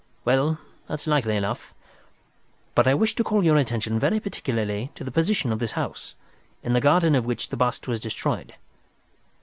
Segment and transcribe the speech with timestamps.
[0.25, 0.57] "Well,
[0.87, 1.75] that's likely enough.
[2.73, 6.15] But I wish to call your attention very particularly to the position of this house,
[6.63, 8.55] in the garden of which the bust was destroyed."